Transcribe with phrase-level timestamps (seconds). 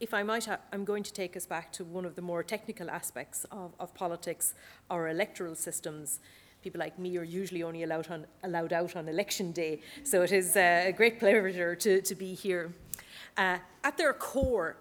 [0.00, 2.90] if I might, I'm going to take us back to one of the more technical
[2.90, 4.54] aspects of, of politics,
[4.90, 6.20] our electoral systems.
[6.62, 10.32] People like me are usually only allowed, on, allowed out on election day, so it
[10.32, 12.72] is uh, a great pleasure to, to be here.
[13.36, 14.76] Uh, at their core,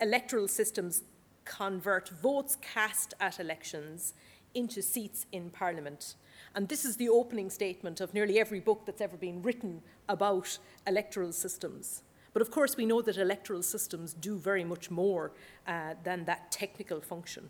[0.00, 1.02] electoral systems
[1.44, 4.14] convert votes cast at elections
[4.54, 6.14] into seats in Parliament.
[6.54, 10.58] And this is the opening statement of nearly every book that's ever been written about
[10.86, 12.02] electoral systems.
[12.36, 15.32] But of course, we know that electoral systems do very much more
[15.66, 17.48] uh, than that technical function.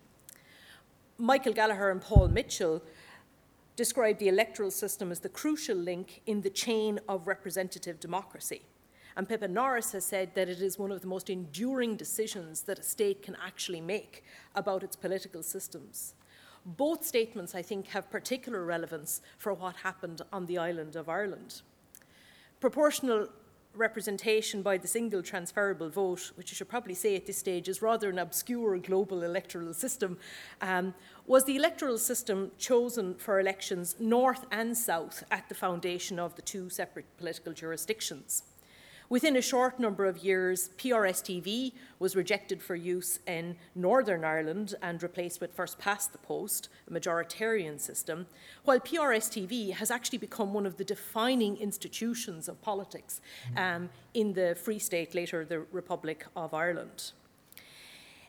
[1.19, 2.81] Michael Gallagher and Paul Mitchell
[3.75, 8.63] described the electoral system as the crucial link in the chain of representative democracy.
[9.17, 12.79] And Pippa Norris has said that it is one of the most enduring decisions that
[12.79, 14.23] a state can actually make
[14.55, 16.15] about its political systems.
[16.65, 21.63] Both statements, I think, have particular relevance for what happened on the island of Ireland.
[22.61, 23.27] Proportional
[23.77, 27.83] representation by the single transferable vote, which I should probably say at this stage is
[27.83, 30.19] rather an obscure global electoral system,
[30.61, 30.95] um,
[31.27, 36.43] was the electoral system chosen for elections north and south at the foundation of the
[36.43, 38.43] two separate political jurisdictions.
[39.09, 45.01] Within a short number of years, PRSTV was rejected for use in Northern Ireland and
[45.01, 48.27] replaced with first past the post, a majoritarian system,
[48.65, 53.21] while PRSTV has actually become one of the defining institutions of politics
[53.57, 57.13] um, in the Free State, later the Republic of Ireland.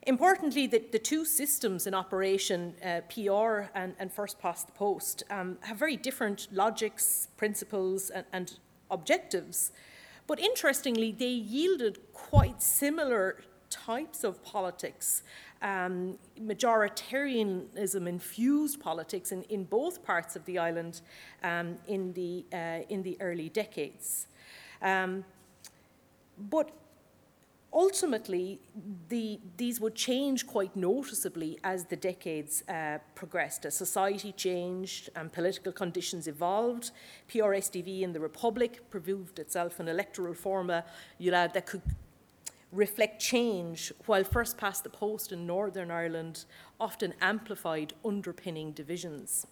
[0.04, 5.24] Importantly, the, the, two systems in operation, uh, PR and, and, first past the post,
[5.30, 9.74] um, have very different logics, principles, and, and objectives.
[10.28, 15.24] But interestingly, they yielded quite similar types of politics,
[15.62, 21.02] um, majoritarianism infused politics in, in both parts of the island
[21.44, 24.28] um, in, the, uh, in the early decades.
[24.82, 25.26] Um,
[26.38, 26.72] but
[27.74, 28.60] ultimately,
[29.10, 33.66] the, these would change quite noticeably as the decades uh, progressed.
[33.66, 36.92] As society changed and political conditions evolved,
[37.30, 40.88] PRSTV in the Republic proved itself an electoral format
[41.20, 41.82] that could
[42.72, 46.46] reflect change, while first past the post in Northern Ireland
[46.80, 49.48] often amplified underpinning divisions.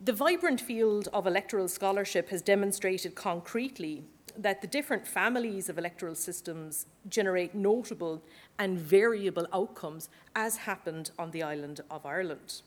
[0.00, 4.04] The vibrant field of electoral scholarship has demonstrated concretely
[4.36, 8.22] that the different families of electoral systems generate notable
[8.58, 12.62] and variable outcomes, as happened on the island of Ireland.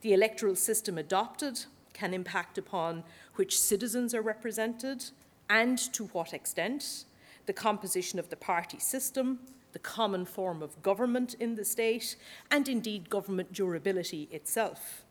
[0.00, 3.04] The electoral system adopted can impact upon
[3.36, 5.04] which citizens are represented
[5.48, 7.04] and to what extent,
[7.46, 9.38] the composition of the party system,
[9.72, 12.16] the common form of government in the state,
[12.50, 15.05] and indeed government durability itself.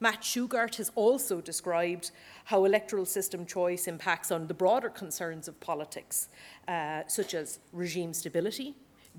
[0.00, 2.10] Matt Shugart has also described
[2.44, 6.28] how electoral system choice impacts on the broader concerns of politics,
[6.68, 8.74] uh, such as regime stability,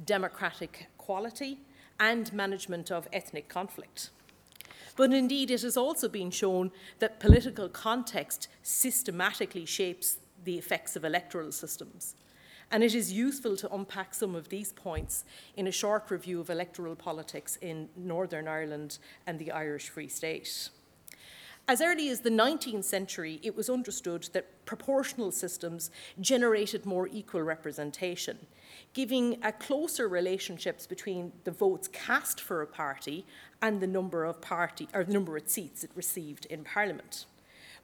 [0.06, 1.59] democratic quality,
[2.00, 4.09] and management of ethnic conflict.
[4.97, 11.03] But indeed, it has also been shown that political context systematically shapes the effects of
[11.03, 12.16] electoral systems.
[12.71, 15.23] And it is useful to unpack some of these points
[15.55, 20.69] in a short review of electoral politics in Northern Ireland and the Irish Free State.
[21.67, 25.89] As early as the 19th century, it was understood that proportional systems
[26.21, 28.37] generated more equal representation,
[28.93, 33.25] giving a closer relationships between the votes cast for a party
[33.63, 37.25] and the number of party or the number of seats it received in Parliament.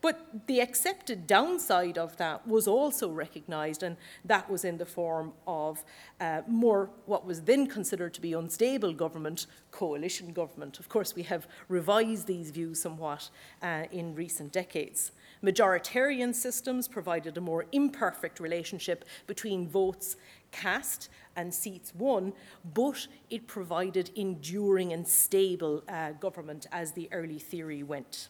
[0.01, 5.34] But the accepted downside of that was also recognised, and that was in the form
[5.45, 5.84] of
[6.19, 10.79] uh, more what was then considered to be unstable government, coalition government.
[10.79, 13.29] Of course, we have revised these views somewhat
[13.61, 15.11] uh, in recent decades.
[15.44, 20.16] Majoritarian systems provided a more imperfect relationship between votes
[20.51, 22.34] cast and seats won,
[22.73, 28.29] but it provided enduring and stable uh, government as the early theory went.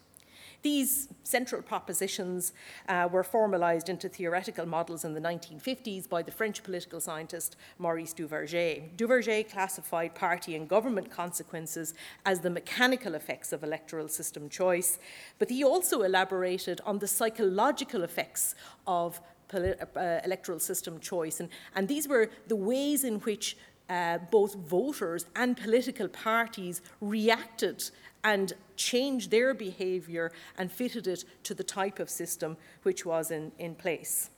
[0.62, 2.52] These central propositions
[2.88, 8.14] uh, were formalized into theoretical models in the 1950s by the French political scientist Maurice
[8.14, 8.96] Duverger.
[8.96, 11.94] Duverger classified party and government consequences
[12.24, 14.98] as the mechanical effects of electoral system choice,
[15.38, 18.54] but he also elaborated on the psychological effects
[18.86, 19.20] of
[19.54, 21.40] uh, electoral system choice.
[21.40, 23.56] And, and these were the ways in which
[23.88, 27.90] uh, both voters and political parties reacted
[28.24, 33.52] and changed their behaviour and fitted it to the type of system which was in,
[33.58, 34.30] in place.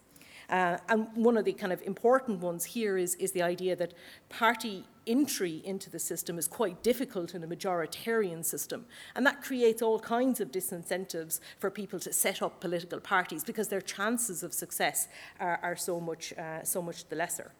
[0.50, 3.94] Uh, and one of the kind of important ones here is, is the idea that
[4.28, 8.86] party entry into the system is quite difficult in a majoritarian system.
[9.14, 13.68] And that creates all kinds of disincentives for people to set up political parties because
[13.68, 15.08] their chances of success
[15.40, 17.52] are, are so, much, uh, so much the lesser.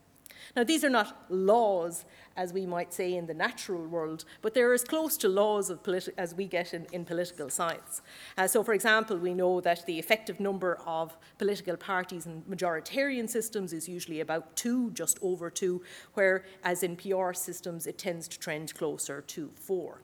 [0.57, 2.05] Now, these are not laws,
[2.37, 5.73] as we might say in the natural world, but they're as close to laws
[6.17, 8.03] as we get in, in political science.
[8.37, 13.29] Uh, so, for example, we know that the effective number of political parties in majoritarian
[13.29, 15.83] systems is usually about two, just over two,
[16.15, 20.03] whereas in PR systems it tends to trend closer to four.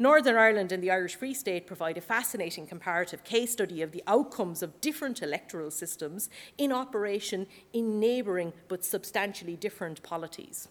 [0.00, 4.02] Northern Ireland and the Irish Free State provide a fascinating comparative case study of the
[4.06, 10.68] outcomes of different electoral systems in operation in neighbouring but substantially different polities.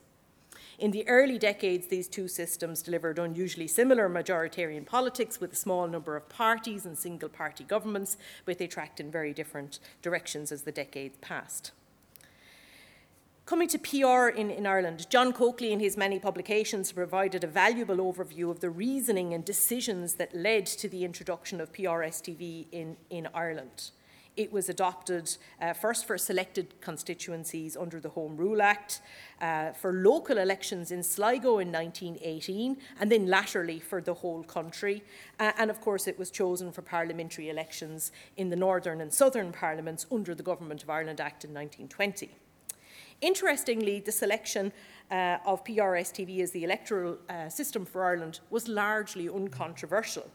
[0.80, 5.88] In the early decades, these two systems delivered unusually similar majoritarian politics with a small
[5.88, 10.64] number of parties and single party governments, but they tracked in very different directions as
[10.64, 11.72] the decades passed.
[13.50, 17.98] Coming to PR in, in Ireland, John Coakley, in his many publications, provided a valuable
[17.98, 23.28] overview of the reasoning and decisions that led to the introduction of PRSTV in, in
[23.34, 23.90] Ireland.
[24.38, 29.01] It was adopted uh, first for selected constituencies under the Home Rule Act,
[29.42, 35.02] uh, for local elections in Sligo in 1918, and then latterly for the whole country.
[35.40, 39.52] Uh, and of course, it was chosen for parliamentary elections in the Northern and Southern
[39.52, 42.30] Parliaments under the Government of Ireland Act in 1920.
[43.21, 44.71] Interestingly, the selection
[45.12, 50.30] uh, of PRSTV as the electoral uh, system for Ireland was largely uncontroversial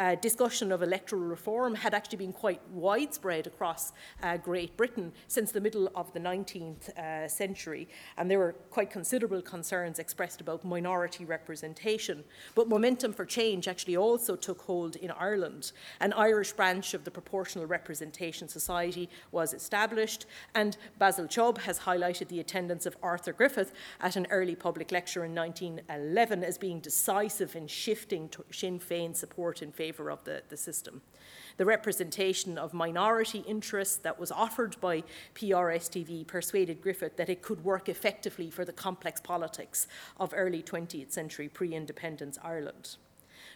[0.00, 3.92] uh, discussion of electoral reform had actually been quite widespread across
[4.22, 7.86] uh, Great Britain since the middle of the 19th uh, century,
[8.16, 12.24] and there were quite considerable concerns expressed about minority representation.
[12.54, 15.72] But momentum for change actually also took hold in Ireland.
[16.00, 20.24] An Irish branch of the Proportional Representation Society was established,
[20.54, 25.26] and Basil Chubb has highlighted the attendance of Arthur Griffith at an early public lecture
[25.26, 30.42] in 1911 as being decisive in shifting Sinn Féin support in favour favour of the,
[30.48, 31.02] the system.
[31.56, 35.02] The representation of minority interests that was offered by
[35.34, 39.86] PRSTV persuaded Griffith that it could work effectively for the complex politics
[40.18, 42.96] of early 20th century pre independence Ireland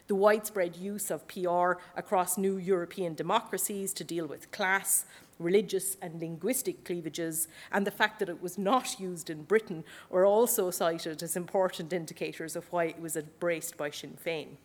[0.07, 5.05] the widespread use of PR across new European democracies to deal with class,
[5.39, 10.25] religious and linguistic cleavages, and the fact that it was not used in Britain were
[10.25, 14.57] also cited as important indicators of why it was embraced by Sinn Féin.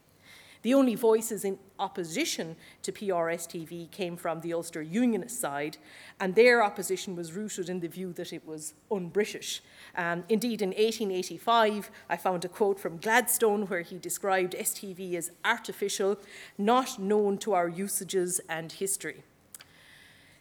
[0.63, 5.79] The only voices in opposition to PRSTV came from the Ulster Unionist side,
[6.21, 9.63] and their opposition was rooted in the view that it was un British.
[9.97, 15.31] Um, indeed, in 1885, I found a quote from Gladstone where he described STV as
[15.45, 16.19] artificial,
[16.59, 19.23] not known to our usages and history.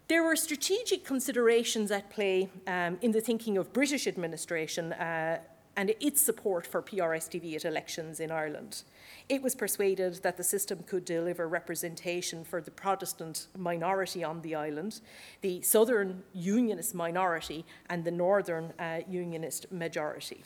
[0.09, 5.39] There were strategic considerations at play um, in the thinking of British administration uh,
[5.79, 8.83] and its support for PRSTV at elections in Ireland.
[9.29, 14.55] It was persuaded that the system could deliver representation for the Protestant minority on the
[14.55, 14.99] island,
[15.39, 20.43] the Southern Unionist minority, and the Northern uh, Unionist majority.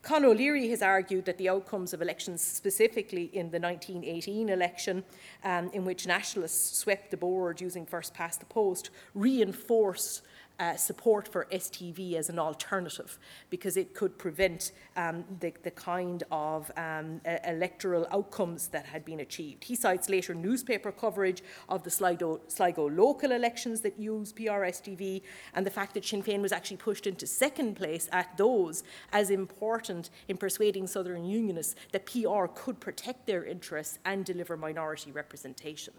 [0.00, 5.04] Con O'Leary has argued that the outcomes of elections, specifically in the 1918 election,
[5.44, 10.22] um, in which nationalists swept the board using first past the post, reinforced
[10.60, 13.18] uh, support for STV as an alternative
[13.50, 19.20] because it could prevent um, the, the, kind of um, electoral outcomes that had been
[19.20, 19.64] achieved.
[19.64, 25.22] He cites later newspaper coverage of the Sligo, Sligo local elections that used PRSTV
[25.54, 29.30] and the fact that Sinn Féin was actually pushed into second place at those as
[29.30, 35.94] important in persuading Southern Unionists that PR could protect their interests and deliver minority representation.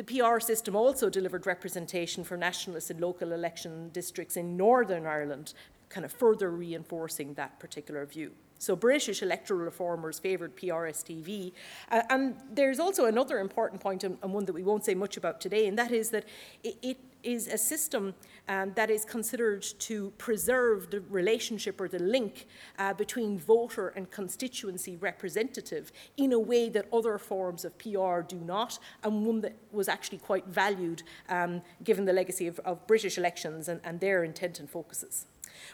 [0.00, 5.52] The PR system also delivered representation for nationalists in local election districts in Northern Ireland,
[5.90, 8.32] kind of further reinforcing that particular view.
[8.58, 11.52] So British electoral reformers favoured PRSTV.
[11.90, 15.18] Uh, and there's also another important point, and, and, one that we won't say much
[15.18, 16.24] about today, and that is that
[16.64, 18.14] it, it is a system
[18.48, 22.46] um, that is considered to preserve the relationship or the link
[22.78, 28.36] uh, between voter and constituency representative in a way that other forms of PR do
[28.36, 33.18] not, and one that was actually quite valued um, given the legacy of, of British
[33.18, 35.26] elections and, and their intent and focuses.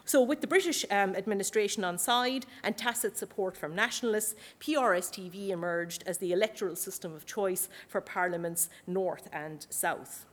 [0.04, 6.04] So, with the British um, administration on side and tacit support from nationalists, PRSTV emerged
[6.06, 10.26] as the electoral system of choice for parliaments north and south.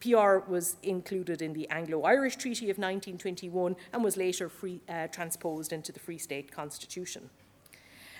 [0.00, 5.06] PR was included in the Anglo Irish Treaty of 1921 and was later free, uh,
[5.08, 7.30] transposed into the Free State Constitution.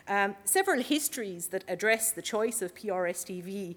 [0.06, 3.76] Um, several histories that address the choice of PRSTV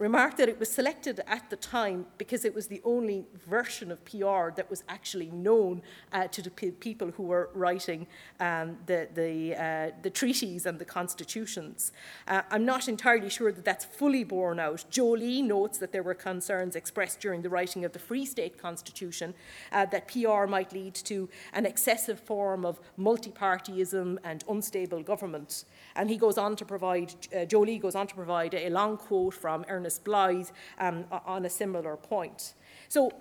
[0.00, 4.02] remarked that it was selected at the time because it was the only version of
[4.06, 8.06] PR that was actually known uh, to the pe people who were writing
[8.40, 11.92] um, the, the, uh, the, treaties and the constitutions.
[12.26, 14.86] Uh, I'm not entirely sure that that's fully borne out.
[14.88, 19.34] Joly notes that there were concerns expressed during the writing of the Free State Constitution
[19.70, 25.66] uh, that PR might lead to an excessive form of multi-partyism and unstable government.
[25.94, 29.34] And he goes on to provide, uh, Joly goes on to provide a long quote
[29.34, 32.54] from Ernest Blythe um, on a similar point.
[32.88, 33.12] So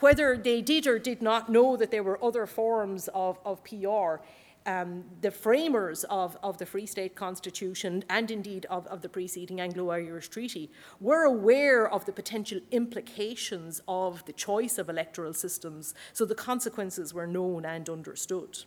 [0.00, 4.22] whether they did or did not know that there were other forms of, of PR,
[4.66, 9.60] um, the framers of, of, the Free State Constitution and indeed of, of the preceding
[9.60, 10.70] Anglo-Irish Treaty
[11.00, 17.12] were aware of the potential implications of the choice of electoral systems, so the consequences
[17.12, 18.64] were known and understood.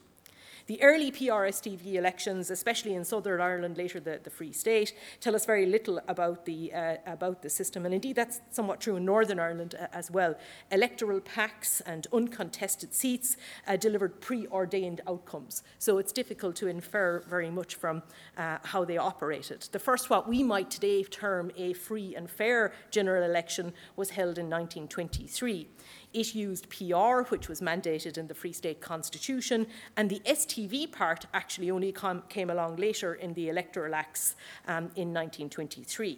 [0.68, 5.46] The early PRSTV elections, especially in Southern Ireland, later the, the Free State, tell us
[5.46, 7.86] very little about the, uh, about the system.
[7.86, 10.36] And indeed, that's somewhat true in Northern Ireland uh, as well.
[10.70, 15.64] Electoral pacts and uncontested seats uh, delivered preordained outcomes.
[15.80, 18.04] So it's difficult to infer very much from
[18.38, 19.70] uh, how they operated.
[19.72, 24.38] The first, what we might today term a free and fair general election, was held
[24.38, 25.70] in 1923.
[26.18, 31.28] It used PR, which was mandated in the Free State Constitution, and the STV part
[31.32, 31.94] actually only
[32.28, 34.36] came along later in the Electoral Acts
[34.68, 36.18] um, in 1923.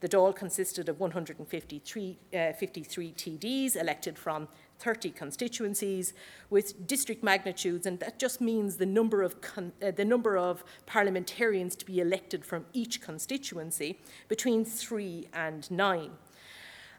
[0.00, 4.48] The Dáil consisted of 153 uh, 53 TDs elected from
[4.80, 6.14] 30 constituencies
[6.50, 11.76] with district magnitudes, and that just means the number of, uh, the number of parliamentarians
[11.76, 16.10] to be elected from each constituency between three and nine.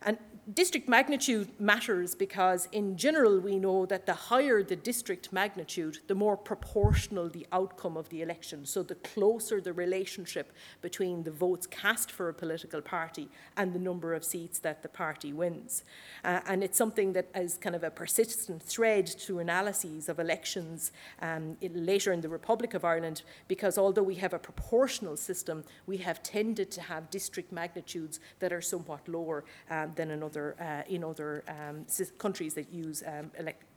[0.02, 0.18] And
[0.54, 6.16] district magnitude matters because in general we know that the higher the district magnitude, the
[6.16, 8.66] more proportional the outcome of the election.
[8.66, 10.52] So the closer the relationship
[10.82, 14.90] between the votes cast for a political party and the number of seats that the
[14.90, 15.84] party wins.
[16.24, 20.92] Uh, and it's something that is kind of a persistent thread to analyses of elections
[21.22, 25.64] um, in, later in the Republic of Ireland because although we have a proportional system,
[25.86, 30.56] we have tended to have district magnitudes that are somewhat lower um, than in other
[30.60, 31.86] uh, in other um,
[32.18, 33.32] countries that use um,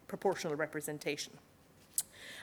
[0.06, 1.32] proportional representation.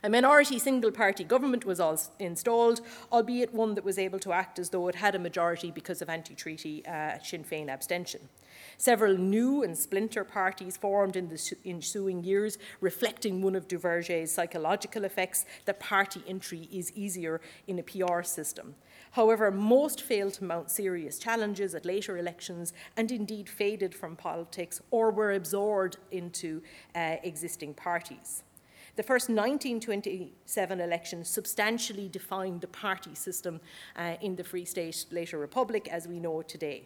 [0.01, 2.79] A minority single party government was installed,
[3.11, 6.09] albeit one that was able to act as though it had a majority because of
[6.09, 8.21] anti treaty uh, Sinn Féin abstention.
[8.77, 15.03] Several new and splinter parties formed in the ensuing years, reflecting one of Duverger's psychological
[15.03, 18.75] effects that party entry is easier in a PR system.
[19.11, 24.81] However, most failed to mount serious challenges at later elections and indeed faded from politics
[24.91, 26.61] or were absorbed into
[26.95, 28.43] uh, existing parties.
[28.99, 33.61] The first 1927 election substantially defined the party system
[33.95, 36.83] uh, in the Free State later Republic as we know it today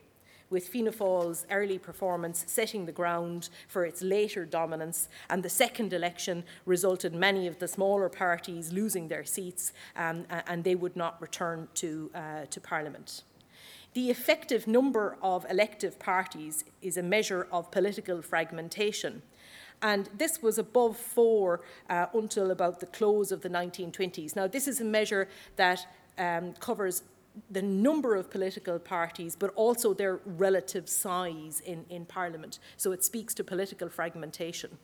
[0.51, 5.91] with Fianna Fáil's early performance setting the ground for its later dominance, and the second
[5.91, 11.20] election resulted many of the smaller parties losing their seats, um, and they would not
[11.20, 13.24] return to, uh, to Parliament.
[13.93, 19.24] The effective number of elective parties is a measure of political fragmentation.
[19.83, 24.35] And this was above four uh, until about the close of the 1920s.
[24.35, 25.85] Now, this is a measure that
[26.17, 27.03] um, covers
[27.49, 32.59] the number of political parties, but also their relative size in, in Parliament.
[32.77, 34.77] So it speaks to political fragmentation.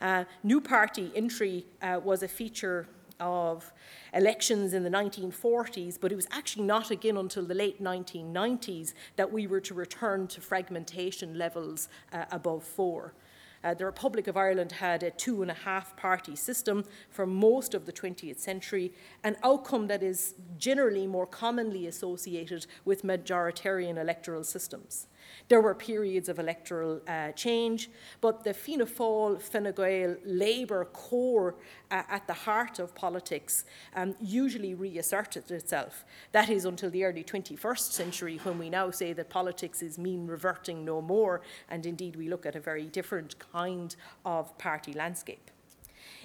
[0.00, 2.86] Uh, new party entry uh, was a feature
[3.20, 3.72] of
[4.12, 9.32] elections in the 1940s, but it was actually not again until the late 1990s that
[9.32, 13.14] we were to return to fragmentation levels uh, above four.
[13.64, 17.72] Uh, the Republic of Ireland had a two and a half party system for most
[17.72, 18.92] of the 20th century,
[19.24, 25.06] an outcome that is generally more commonly associated with majoritarian electoral systems.
[25.48, 27.90] There were periods of electoral uh, change,
[28.20, 31.56] but the Fianna Fáil, Fine Gael Labour core
[31.90, 33.64] uh, at the heart of politics
[33.94, 36.04] um, usually reasserted itself.
[36.32, 40.26] That is until the early 21st century when we now say that politics is mean
[40.26, 45.50] reverting no more, and indeed we look at a very different kind of party landscape.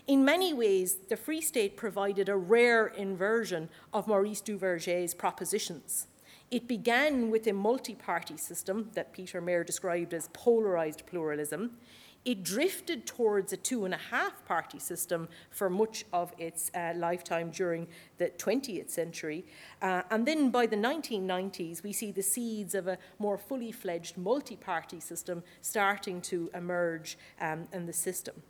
[0.07, 6.07] In many ways, the Free State provided a rare inversion of Maurice Duverger's propositions.
[6.51, 11.77] It began with a multi party system that Peter Mair described as polarised pluralism.
[12.25, 16.93] It drifted towards a two and a half party system for much of its uh,
[16.95, 17.87] lifetime during
[18.17, 19.45] the 20th century.
[19.81, 24.17] Uh, and then by the 1990s, we see the seeds of a more fully fledged
[24.17, 28.41] multi party system starting to emerge um, in the system.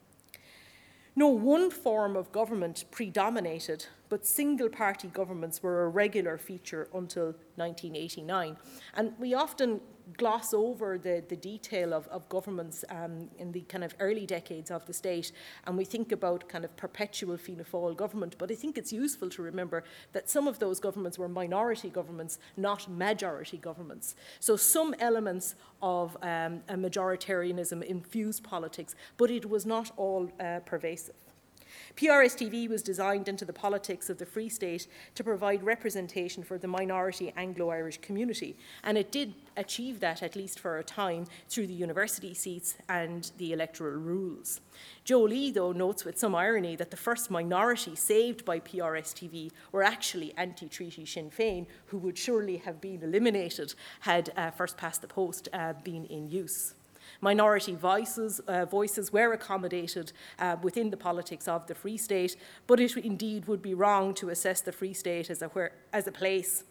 [1.15, 7.35] No one form of government predominated, but single party governments were a regular feature until
[7.55, 8.57] 1989.
[8.95, 9.81] And we often
[10.17, 14.71] gloss over the, the detail of, of governments um, in the kind of early decades
[14.71, 15.31] of the state,
[15.65, 18.35] and we think about kind of perpetual Fianna Fáil government.
[18.37, 22.39] But I think it's useful to remember that some of those governments were minority governments,
[22.57, 24.15] not majority governments.
[24.39, 31.15] So some elements of um, majoritarianism infused politics, but it was not all uh, pervasive.
[31.95, 36.67] PRSTV was designed into the politics of the Free State to provide representation for the
[36.67, 41.67] minority Anglo Irish community, and it did achieve that at least for a time through
[41.67, 44.61] the university seats and the electoral rules.
[45.03, 49.83] Joe Lee, though, notes with some irony that the first minority saved by PRSTV were
[49.83, 55.01] actually anti treaty Sinn Féin, who would surely have been eliminated had uh, First Past
[55.01, 56.75] the Post uh, been in use.
[57.21, 62.79] Minority voices, uh, voices were accommodated uh, within the politics of the Free State, but
[62.79, 66.11] it indeed would be wrong to assess the Free State as a, where, as a
[66.11, 66.63] place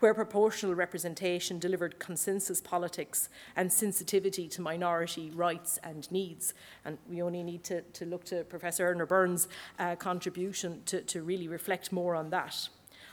[0.00, 6.54] where proportional representation delivered consensus politics and sensitivity to minority rights and needs.
[6.84, 9.46] And we only need to, to look to Professor Earner Burns'
[9.78, 12.68] uh, contribution to, to really reflect more on that.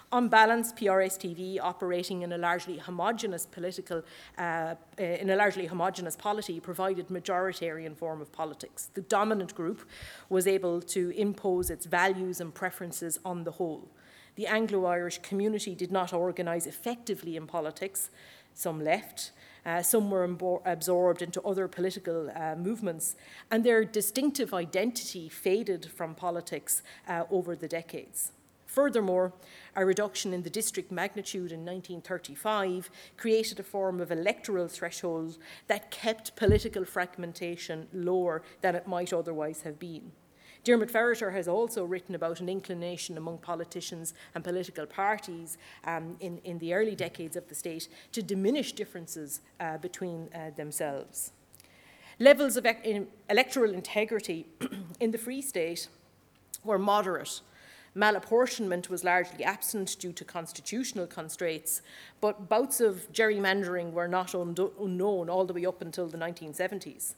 [0.09, 4.03] On balance, PRS-TV operating in a largely homogenous political,
[4.37, 8.89] uh, uh, in a largely homogenous polity, provided majoritarian form of politics.
[8.93, 9.85] The dominant group
[10.29, 13.89] was able to impose its values and preferences on the whole.
[14.35, 18.09] The Anglo-Irish community did not organise effectively in politics.
[18.53, 19.31] Some left,
[19.65, 20.23] uh, some were
[20.65, 23.17] absorbed into other political uh, movements,
[23.51, 28.31] and their distinctive identity faded from politics uh, over the decades.
[28.77, 29.33] Furthermore,
[29.75, 35.89] a reduction in the district magnitude in 1935 created a form of electoral threshold that
[35.89, 40.11] kept political fragmentation lower than it might otherwise have been.
[40.63, 46.37] Diarmaid Ferriter has also written about an inclination among politicians and political parties um, in,
[46.43, 51.31] in the early decades of the state to diminish differences uh, between uh, themselves.
[52.19, 54.45] Levels of e electoral integrity
[54.99, 55.87] in the Free State
[56.63, 57.41] were moderate
[57.97, 61.81] Malapportionment was largely absent due to constitutional constraints,
[62.21, 67.15] but bouts of gerrymandering were not unknown all the way up until the 1970s.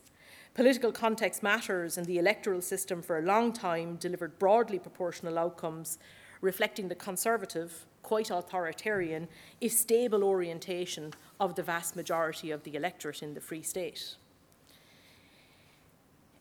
[0.54, 6.00] Political context matters, and the electoral system for a long time delivered broadly proportional outcomes,
[6.40, 9.28] reflecting the conservative, quite authoritarian,
[9.60, 14.16] if stable orientation of the vast majority of the electorate in the Free State.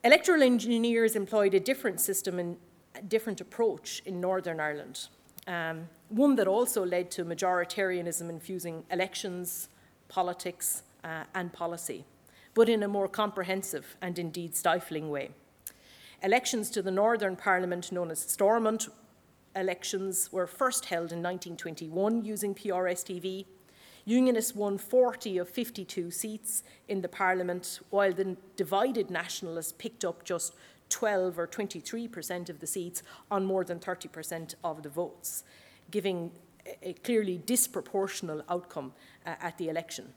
[0.04, 2.56] Electoral engineers employed a different system in
[3.06, 5.08] different approach in Northern Ireland.
[5.46, 9.68] Um, one that also led to majoritarianism infusing elections,
[10.08, 12.04] politics, uh, and policy,
[12.54, 15.30] but in a more comprehensive and indeed stifling way.
[16.22, 18.88] Elections to the Northern Parliament, known as Stormont
[19.54, 23.46] elections, were first held in 1921 using PRSTV.
[24.04, 30.24] Unionists won 40 of 52 seats in the Parliament, while the divided Nationalists picked up
[30.24, 30.54] just
[30.90, 35.44] 12 or 23% of the seats on more than 30% of the votes,
[35.90, 36.30] giving
[36.82, 38.92] a clearly disproportional outcome
[39.26, 40.12] uh, at the election.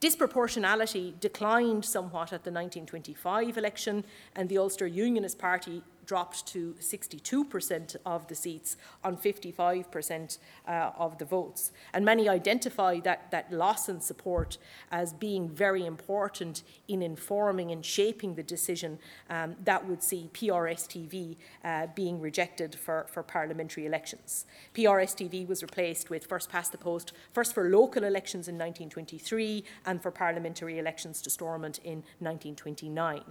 [0.00, 4.04] Disproportionality declined somewhat at the 1925 election,
[4.36, 11.18] and the Ulster Unionist Party dropped to 62% of the seats on 55% uh, of
[11.18, 11.72] the votes.
[11.92, 14.58] And many identify that, that loss in support
[14.90, 18.98] as being very important in informing and shaping the decision
[19.30, 24.46] um, that would see PRS-TV uh, being rejected for, for parliamentary elections.
[24.74, 30.02] PRS-TV was replaced with First Past the Post, first for local elections in 1923 and
[30.02, 33.22] for parliamentary elections to Stormont in 1929.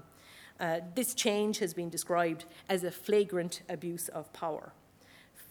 [0.60, 4.74] Uh, this change has been described as a flagrant abuse of power.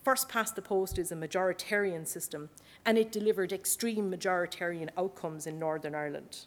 [0.05, 2.51] First past the post is a majoritarian system,
[2.85, 6.47] and it delivered extreme majoritarian outcomes in Northern Ireland.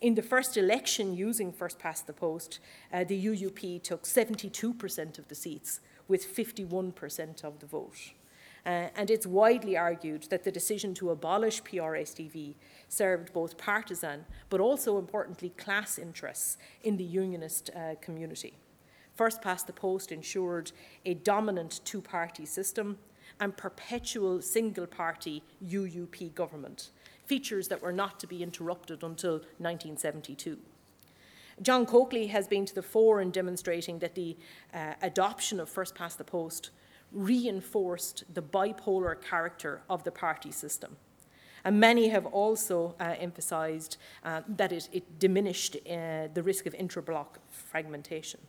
[0.00, 2.60] In the first election using first past the post,
[2.92, 8.12] uh, the UUP took 72% of the seats, with 51% of the vote.
[8.66, 12.54] Uh, and it's widely argued that the decision to abolish PRSTV
[12.88, 18.54] served both partisan but also importantly class interests in the unionist uh, community.
[19.14, 20.72] First past the post ensured
[21.04, 22.98] a dominant two party system
[23.38, 26.90] and perpetual single party UUP government,
[27.26, 30.58] features that were not to be interrupted until 1972.
[31.62, 34.36] John Coakley has been to the fore in demonstrating that the
[34.72, 36.70] uh, adoption of first past the post
[37.14, 40.96] reinforced the bipolar character of the party system.
[41.64, 46.74] And many have also uh, emphasised uh, that it, it diminished uh, the risk of
[46.74, 48.40] intra-bloc fragmentation.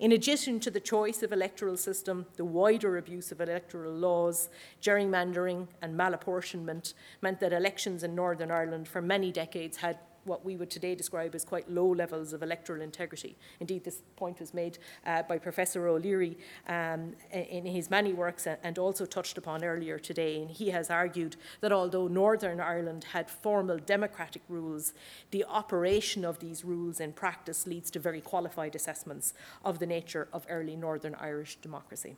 [0.00, 4.48] In addition to the choice of electoral system, the wider abuse of electoral laws,
[4.82, 10.56] gerrymandering and malapportionment meant that elections in Northern Ireland for many decades had what we
[10.56, 13.36] would today describe as quite low levels of electoral integrity.
[13.60, 18.78] Indeed, this point was made uh, by Professor O'Leary um, in his many works and
[18.78, 20.42] also touched upon earlier today.
[20.42, 24.92] And he has argued that although Northern Ireland had formal democratic rules,
[25.30, 30.28] the operation of these rules in practice leads to very qualified assessments of the nature
[30.32, 32.16] of early Northern Irish democracy.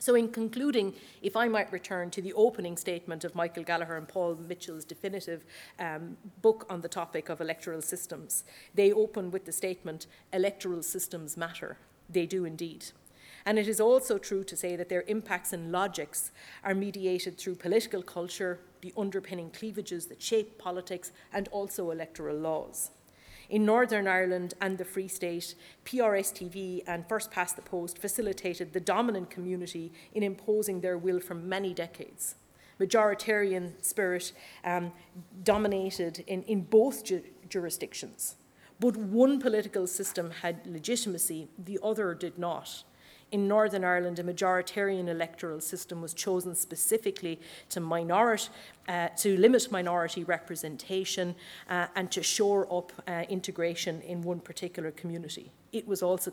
[0.00, 4.06] So, in concluding, if I might return to the opening statement of Michael Gallagher and
[4.06, 5.44] Paul Mitchell's definitive
[5.80, 11.36] um, book on the topic of electoral systems, they open with the statement electoral systems
[11.36, 11.78] matter.
[12.08, 12.86] They do indeed.
[13.44, 16.30] And it is also true to say that their impacts and logics
[16.62, 22.90] are mediated through political culture, the underpinning cleavages that shape politics, and also electoral laws.
[23.48, 25.54] In Northern Ireland and the Free State,
[25.86, 31.34] PRSTV and First Past the Post facilitated the dominant community in imposing their will for
[31.34, 32.34] many decades.
[32.78, 34.32] Majoritarian spirit
[34.64, 34.92] um,
[35.42, 38.36] dominated in, in both ju jurisdictions.
[38.78, 42.84] But one political system had legitimacy, the other did not.
[43.30, 47.38] In Northern Ireland, a majoritarian electoral system was chosen specifically
[47.68, 47.80] to,
[48.88, 51.34] uh, to limit minority representation
[51.68, 55.52] uh, and to shore up uh, integration in one particular community.
[55.72, 56.30] It was also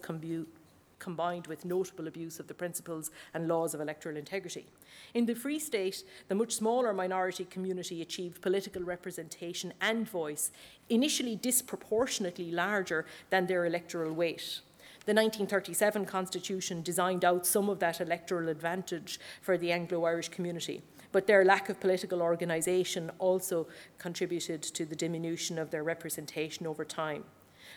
[0.99, 4.65] combined with notable abuse of the principles and laws of electoral integrity.
[5.13, 10.49] In the Free State, the much smaller minority community achieved political representation and voice,
[10.88, 14.62] initially disproportionately larger than their electoral weight.
[15.05, 20.81] The 1937 Constitution designed out some of that electoral advantage for the Anglo Irish community,
[21.11, 23.67] but their lack of political organisation also
[23.99, 27.23] contributed to the diminution of their representation over time.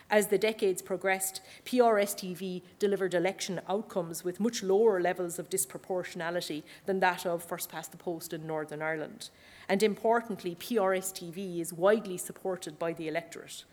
[0.09, 6.99] As the decades progressed, PRSTV delivered election outcomes with much lower levels of disproportionality than
[7.01, 9.29] that of First Past the Post in Northern Ireland.
[9.67, 13.65] And importantly, PRSTV is widely supported by the electorate.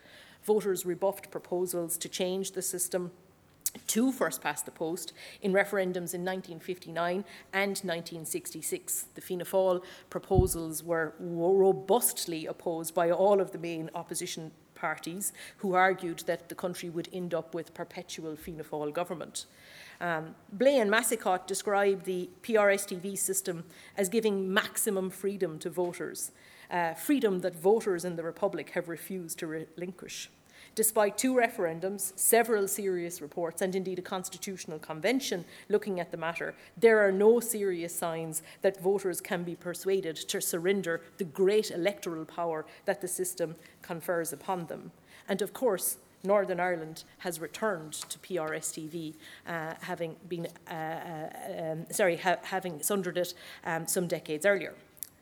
[0.43, 3.13] Voters rebuffed proposals to change the system
[3.87, 5.13] to first past the post
[5.43, 9.07] in referendums in 1959 and 1966.
[9.15, 15.75] The Fianna Fáil proposals were robustly opposed by all of the main opposition parties who
[15.75, 19.47] argued that the country would end up with perpetual Fianna Fáil government.
[20.01, 23.65] Um, and Massicotte described the PRSTV system
[23.97, 26.33] as giving maximum freedom to voters,
[26.71, 30.31] uh, freedom that voters in the Republic have refused to relinquish.
[30.77, 36.55] Despite two referendums, several serious reports, and indeed a constitutional convention looking at the matter,
[36.77, 42.27] there are no serious signs that voters can be persuaded to surrender the great electoral
[42.27, 44.93] power that the system confers upon them.
[45.31, 49.15] And of course, Northern Ireland has returned to PRSTV,
[49.47, 53.33] uh, having been, uh, uh, um, sorry, ha having sundered it
[53.65, 54.75] um, some decades earlier.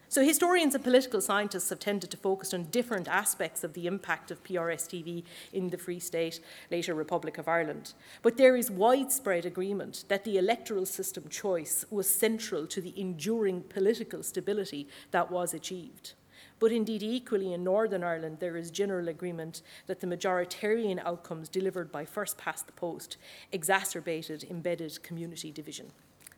[0.09, 4.31] So historians and political scientists have tended to focus on different aspects of the impact
[4.31, 6.41] of PRS-TV in the Free State,
[6.71, 7.95] later Republic of Ireland.
[8.23, 13.63] But there is widespread agreement that the electoral system choice was central to the enduring
[13.63, 16.13] political stability that was achieved.
[16.61, 21.91] But indeed, equally in Northern Ireland, there is general agreement that the majoritarian outcomes delivered
[21.91, 23.17] by first past the post
[23.51, 25.91] exacerbated embedded community division.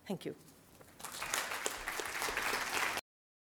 [0.07, 0.35] Thank you.